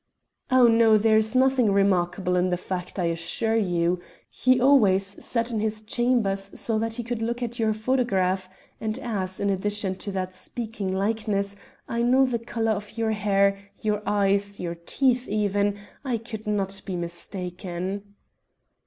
"Oh, 0.49 0.65
no, 0.67 0.97
there 0.97 1.17
is 1.17 1.35
nothing 1.35 1.71
remarkable 1.71 2.35
in 2.35 2.49
the 2.49 2.57
fact, 2.57 2.97
I 2.97 3.03
assure 3.03 3.55
you. 3.55 3.99
He 4.31 4.59
always 4.59 5.03
sat 5.23 5.51
in 5.51 5.59
his 5.59 5.79
chambers 5.79 6.59
so 6.59 6.79
that 6.79 6.95
he 6.95 7.03
could 7.03 7.21
look 7.21 7.43
at 7.43 7.59
your 7.59 7.71
photograph, 7.71 8.49
and 8.79 8.97
as, 8.97 9.39
in 9.39 9.51
addition 9.51 9.93
to 9.97 10.11
that 10.13 10.33
speaking 10.33 10.91
likeness, 10.91 11.55
I 11.87 12.01
know 12.01 12.25
the 12.25 12.39
colour 12.39 12.71
of 12.71 12.97
your 12.97 13.11
hair, 13.11 13.59
your 13.83 14.01
eyes, 14.07 14.59
your 14.59 14.73
teeth 14.73 15.27
even, 15.29 15.77
I 16.03 16.17
could 16.17 16.47
not 16.47 16.81
be 16.83 16.95
mistaken." 16.95 18.15